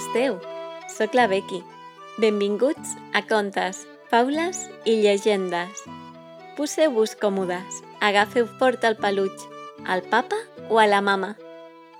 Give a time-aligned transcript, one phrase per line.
[0.00, 0.38] esteu?
[0.88, 1.60] Soc la Becky.
[2.20, 5.84] Benvinguts a Contes, Faules i Llegendes.
[6.56, 9.44] Poseu-vos còmodes, agafeu fort el peluig,
[9.86, 10.36] al papa
[10.68, 11.36] o a la mama.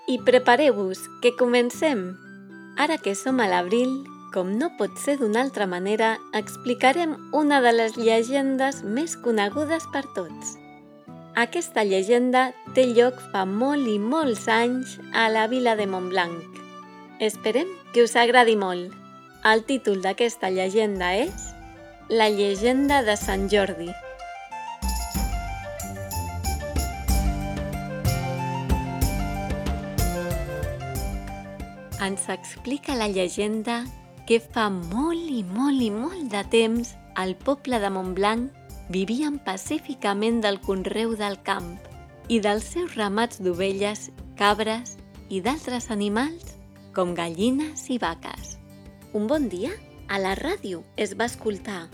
[0.09, 2.17] I prepareu-vos, que comencem!
[2.81, 3.93] Ara que som a l'abril,
[4.35, 10.05] com no pot ser d'una altra manera, explicarem una de les llegendes més conegudes per
[10.17, 10.57] tots.
[11.37, 16.60] Aquesta llegenda té lloc fa molt i molts anys a la vila de Montblanc.
[17.21, 18.95] Esperem que us agradi molt.
[19.45, 21.51] El títol d'aquesta llegenda és
[22.09, 23.91] La llegenda de Sant Jordi.
[32.01, 33.83] Ens explica la llegenda
[34.25, 40.41] que fa molt i molt i molt de temps al poble de Montblanc vivien pacíficament
[40.41, 41.69] del conreu del camp
[42.33, 44.09] i dels seus ramats d'ovelles,
[44.41, 44.97] cabres
[45.29, 46.57] i d'altres animals
[46.95, 48.57] com gallines i vaques.
[49.15, 49.71] Un bon dia,
[50.11, 51.89] a la ràdio es va escoltar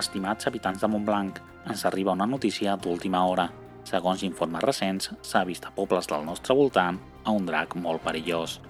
[0.00, 3.50] Estimats habitants de Montblanc, ens arriba una notícia d'última hora.
[3.84, 8.60] Segons informes recents, s'ha vist a pobles del nostre voltant a un drac molt perillós.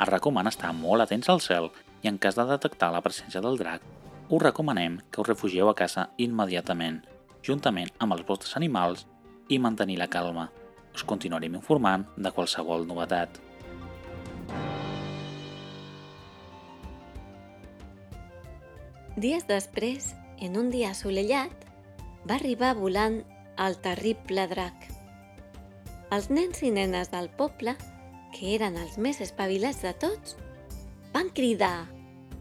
[0.00, 1.68] Es recomana estar molt atents al cel
[2.02, 3.82] i en cas de detectar la presència del drac,
[4.30, 7.00] us recomanem que us refugieu a casa immediatament,
[7.42, 9.06] juntament amb els vostres animals
[9.48, 10.48] i mantenir la calma.
[10.94, 13.40] Us continuarem informant de qualsevol novetat.
[19.20, 21.66] Dies després, en un dia assolellat,
[22.24, 23.20] va arribar volant
[23.60, 24.86] el terrible drac.
[26.14, 27.74] Els nens i nenes del poble,
[28.34, 30.38] que eren els més espavilats de tots,
[31.12, 31.88] van cridar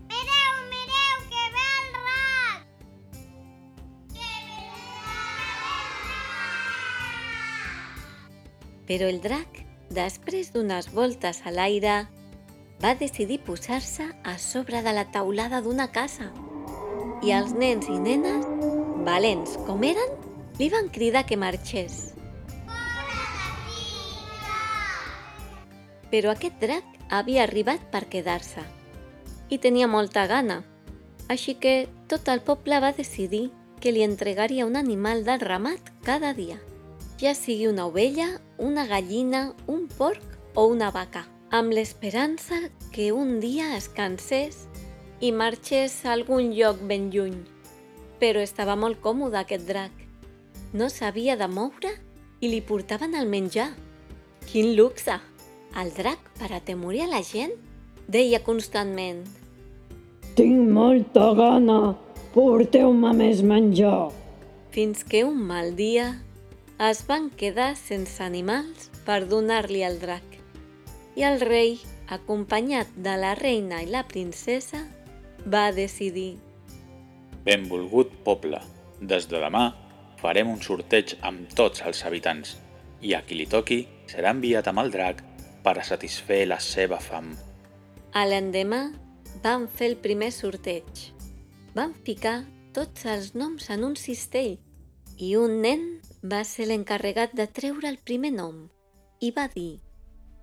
[0.09, 2.62] Mireu, mireu, que ve el drac!
[8.90, 11.97] Però el drac, després d'unes voltes a l'aire,
[12.84, 16.30] va decidir posar-se a sobre de la taulada d'una casa.
[17.25, 18.46] I els nens i nenes,
[19.07, 20.16] valents com eren,
[20.59, 22.13] li van cridar que marxés.
[26.09, 28.64] Però aquest drac havia arribat per quedar-se
[29.50, 30.62] i tenia molta gana,
[31.28, 33.50] així que tot el poble va decidir
[33.81, 36.59] que li entregaria un animal del ramat cada dia,
[37.19, 40.24] ja sigui una ovella, una gallina, un porc
[40.56, 42.62] o una vaca, amb l'esperança
[42.94, 44.68] que un dia es cansés
[45.19, 47.42] i marxés a algun lloc ben lluny.
[48.19, 49.92] Però estava molt còmode aquest drac.
[50.74, 51.92] No s'havia de moure
[52.40, 53.72] i li portaven el menjar.
[54.46, 55.18] Quin luxe!
[55.78, 57.53] El drac, per atemorir a la gent,
[58.09, 59.22] deia constantment
[60.34, 61.96] Tinc molta gana,
[62.34, 64.09] porteu-me més menjar.
[64.72, 66.22] fins que un mal dia
[66.80, 70.24] es van quedar sense animals per donar-li al drac.
[71.16, 74.86] I el rei, acompanyat de la reina i la princesa,
[75.46, 76.38] va decidir
[77.44, 78.59] Benvolgut poble,
[79.01, 79.74] des de demà
[80.22, 82.57] farem un sorteig amb tots els habitants
[83.01, 85.24] i a qui li toqui serà enviat amb el drac
[85.64, 87.34] per a satisfer la seva fam.
[88.14, 88.81] A l'endemà
[89.44, 91.09] van fer el primer sorteig.
[91.75, 92.44] Van ficar
[92.74, 94.58] tots els noms en un cistell
[95.18, 95.86] i un nen
[96.24, 98.68] va ser l'encarregat de treure el primer nom
[99.19, 99.80] i va dir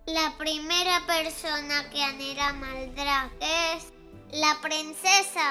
[0.07, 3.89] La primera persona que anirà amb el drac és
[4.43, 5.47] la princesa.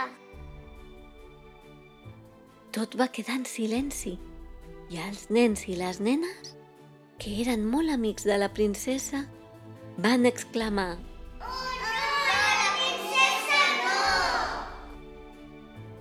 [2.76, 4.18] tot va quedar en silenci
[4.92, 6.56] i els nens i les nenes,
[7.18, 9.24] que eren molt amics de la princesa,
[9.98, 10.98] van exclamar!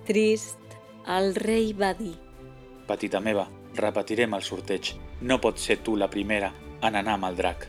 [0.05, 0.59] Trist,
[1.07, 2.13] el rei va dir
[2.85, 4.91] Petita meva, repetirem el sorteig.
[5.21, 6.51] No pots ser tu la primera
[6.85, 7.65] en anar amb el drac.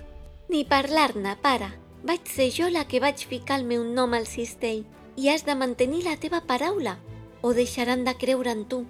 [0.53, 1.71] Ni parlar-ne, pare.
[2.06, 4.85] Vaig ser jo la que vaig ficar el meu nom al cistell
[5.17, 6.99] i has de mantenir la teva paraula
[7.41, 8.85] o deixaran de creure en tu.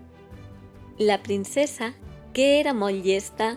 [0.99, 1.94] La princesa,
[2.34, 3.55] que era molt llesta,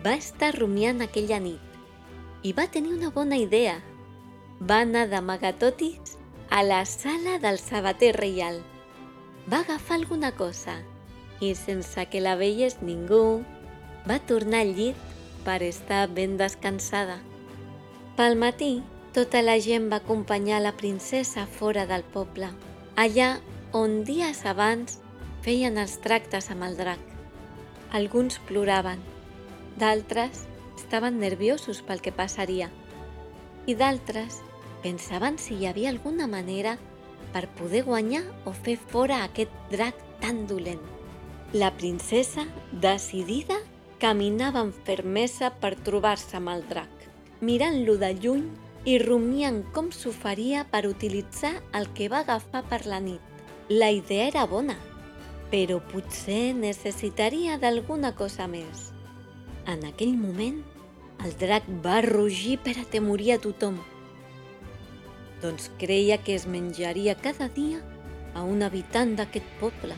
[0.00, 1.69] va estar rumiant aquella nit
[2.42, 3.80] i va tenir una bona idea.
[4.60, 6.16] Va anar d'amagatotis
[6.50, 8.60] a la sala del sabater reial.
[9.50, 10.78] Va agafar alguna cosa
[11.40, 13.42] i, sense que la veiés ningú,
[14.08, 14.96] va tornar al llit
[15.44, 17.20] per estar ben descansada.
[18.16, 18.82] Pel matí,
[19.16, 22.50] tota la gent va acompanyar la princesa fora del poble,
[22.96, 23.38] allà
[23.72, 25.00] on dies abans
[25.44, 27.00] feien els tractes amb el drac.
[27.96, 29.00] Alguns ploraven,
[29.80, 30.44] d'altres
[30.90, 32.66] estaven nerviosos pel que passaria
[33.70, 34.40] i d'altres
[34.82, 36.72] pensaven si hi havia alguna manera
[37.30, 40.82] per poder guanyar o fer fora aquest drac tan dolent.
[41.52, 42.42] La princesa,
[42.72, 43.60] decidida,
[44.02, 46.90] caminava amb fermesa per trobar-se amb el drac,
[47.38, 48.50] mirant-lo de lluny
[48.82, 53.22] i rumiant com s'ho faria per utilitzar el que va agafar per la nit.
[53.68, 54.74] La idea era bona,
[55.54, 58.90] però potser necessitaria d'alguna cosa més.
[59.70, 60.64] En aquell moment,
[61.24, 63.76] el drac va rugir per atemorir a tothom.
[65.42, 67.80] Doncs creia que es menjaria cada dia
[68.34, 69.96] a un habitant d'aquest poble.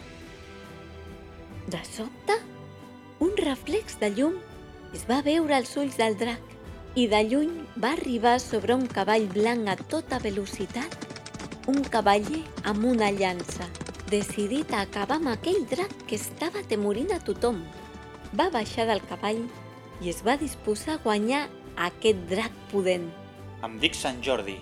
[1.71, 2.39] De sobte,
[3.23, 4.41] un reflex de llum
[4.97, 6.43] es va veure als ulls del drac
[6.99, 10.97] i de lluny va arribar sobre un cavall blanc a tota velocitat,
[11.71, 13.71] un cavaller amb una llança,
[14.11, 17.63] decidit a acabar amb aquell drac que estava temorint a tothom.
[18.35, 19.45] Va baixar del cavall
[20.03, 21.45] i es va disposar a guanyar
[21.79, 23.07] aquest drac pudent.
[23.63, 24.57] Em dic Sant Jordi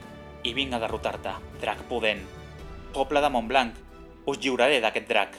[0.45, 1.33] i vinc a derrotar-te,
[1.63, 2.21] drac pudent.
[2.93, 3.77] Poble de Montblanc,
[4.29, 5.39] us lliuraré d'aquest drac.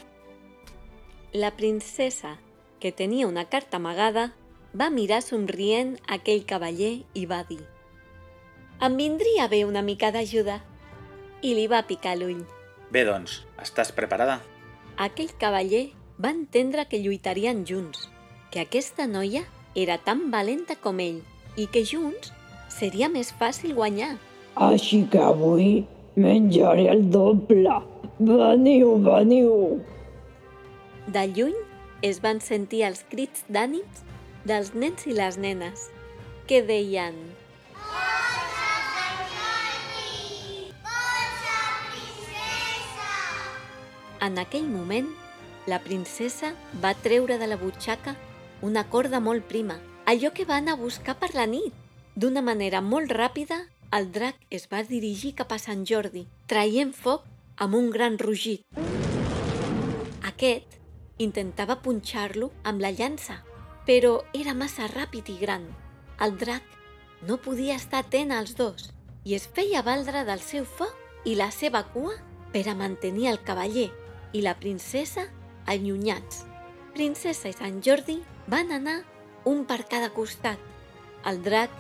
[1.33, 2.37] La princesa,
[2.81, 4.31] que tenia una carta amagada,
[4.73, 7.61] va mirar somrient aquell cavaller i va dir
[8.81, 10.57] «Em vindria bé una mica d'ajuda».
[11.41, 12.43] I li va picar l'ull.
[12.93, 14.39] Bé, doncs, estàs preparada?
[15.01, 15.87] Aquell cavaller
[16.21, 18.07] va entendre que lluitarien junts,
[18.53, 19.41] que aquesta noia
[19.75, 21.21] era tan valenta com ell
[21.55, 22.31] i que junts
[22.71, 24.15] seria més fàcil guanyar.
[24.55, 25.85] Així que avui
[26.15, 27.79] menjaré el doble.
[28.19, 29.81] Veniu, veniu.
[31.07, 31.57] De lluny
[32.05, 34.03] es van sentir els crits d'ànims
[34.45, 35.89] dels nens i les nenes,
[36.47, 37.15] que deien
[44.21, 45.07] En aquell moment,
[45.65, 46.51] la princesa
[46.83, 48.13] va treure de la butxaca
[48.61, 51.73] una corda molt prima, allò que va anar a buscar per la nit.
[52.15, 57.25] D'una manera molt ràpida, el drac es va dirigir cap a Sant Jordi, traient foc
[57.57, 58.63] amb un gran rugit.
[60.27, 60.77] Aquest
[61.21, 63.41] intentava punxar-lo amb la llança,
[63.85, 65.67] però era massa ràpid i gran.
[66.21, 66.63] El drac
[67.27, 68.89] no podia estar atent als dos
[69.25, 72.15] i es feia valdre del seu foc i la seva cua
[72.53, 73.89] per a mantenir el cavaller
[74.33, 75.27] i la princesa
[75.69, 76.45] allunyats.
[76.95, 78.17] Princesa i Sant Jordi
[78.47, 79.01] van anar
[79.45, 80.59] un per cada costat.
[81.25, 81.73] El drac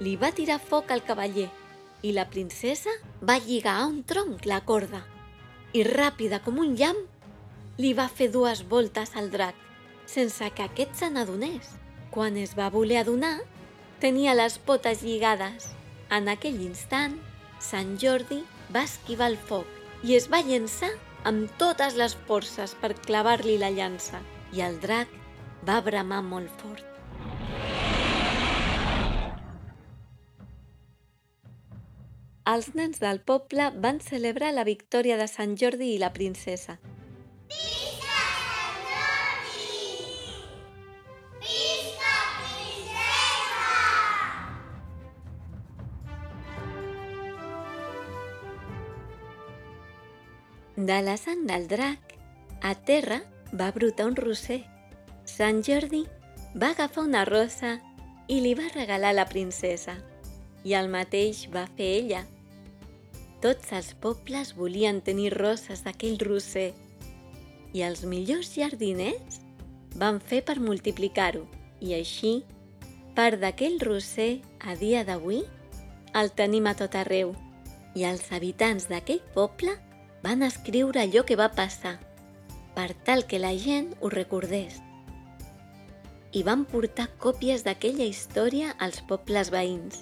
[0.00, 1.48] li va tirar foc al cavaller
[2.04, 2.92] i la princesa
[3.22, 5.04] va lligar a un tronc la corda
[5.74, 9.56] i ràpida com un llamp li va fer dues voltes al drac
[10.06, 11.72] sense que aquest se n'adonés.
[12.10, 13.38] Quan es va voler adonar,
[14.00, 15.70] tenia les potes lligades.
[16.12, 17.16] En aquell instant,
[17.58, 18.42] Sant Jordi
[18.74, 19.66] va esquivar el foc
[20.04, 20.92] i es va llençar
[21.24, 24.20] amb totes les forces per clavar-li la llança
[24.52, 25.08] i el drac
[25.68, 26.90] va bramar molt fort.
[32.44, 36.76] Els nens del poble van celebrar la victòria de Sant Jordi i la princesa.
[50.76, 52.14] De la sang del drac,
[52.60, 53.22] a terra
[53.56, 54.73] va brotar un roser.
[55.34, 56.04] Sant Jordi
[56.54, 57.72] va agafar una rosa
[58.30, 59.96] i li va regalar la princesa.
[60.62, 62.20] I el mateix va fer ella.
[63.42, 66.68] Tots els pobles volien tenir roses d'aquell roser
[67.74, 69.40] i els millors jardiners
[69.98, 71.42] van fer per multiplicar-ho
[71.82, 72.44] i així,
[73.18, 75.42] part d'aquell roser, a dia d'avui,
[76.14, 77.34] el tenim a tot arreu
[77.98, 79.74] i els habitants d'aquell poble
[80.22, 81.98] van escriure allò que va passar,
[82.78, 84.83] per tal que la gent ho recordés.
[86.34, 90.00] I van portar còpies d'aquella història als pobles veïns.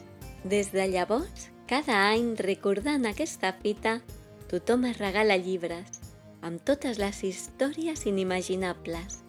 [0.48, 3.98] Des de llavors, cada any recordant aquesta fita,
[4.48, 6.00] tothom es regala llibres,
[6.40, 9.20] amb totes les històries inimaginables.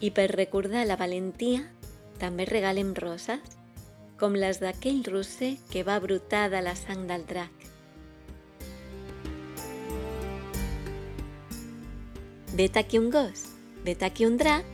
[0.00, 1.66] I per recordar la valentia,
[2.16, 3.44] també regalem roses,
[4.16, 7.52] com les d'aquell roser que va brotar de la sang del drac.
[12.56, 13.50] Vet aquí un gos,
[13.84, 14.64] vet aquí un drac,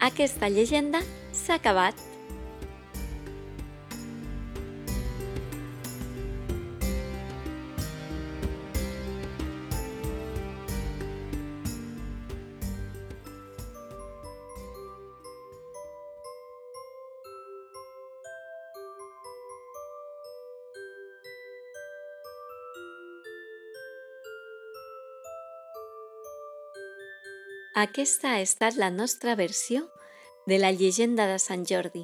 [0.00, 1.02] aquesta llegenda
[1.32, 2.07] s'ha acabat.
[27.78, 29.84] Aquesta ha estat la nostra versió
[30.50, 32.00] de la llegenda de Sant Jordi.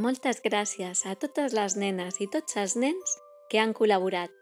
[0.00, 3.12] Moltes gràcies a totes les nenes i tots els nens
[3.52, 4.32] que han col·laborat.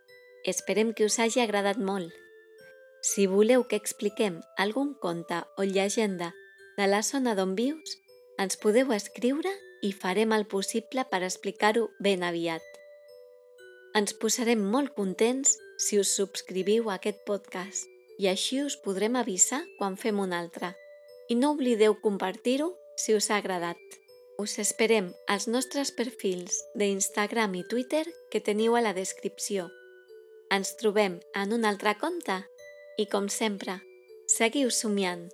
[0.52, 2.14] Esperem que us hagi agradat molt.
[3.02, 6.30] Si voleu que expliquem algun conte o llegenda
[6.76, 7.96] de la zona d'on vius,
[8.38, 9.50] ens podeu escriure
[9.82, 12.62] i farem el possible per explicar-ho ben aviat.
[13.98, 15.56] Ens posarem molt contents
[15.88, 20.74] si us subscriviu a aquest podcast i així us podrem avisar quan fem un altre.
[21.28, 23.78] I no oblideu compartir-ho si us ha agradat.
[24.38, 29.68] Us esperem als nostres perfils d'Instagram i Twitter que teniu a la descripció.
[30.52, 32.42] Ens trobem en un altre conte
[32.98, 33.78] i, com sempre,
[34.28, 35.28] seguiu somiant.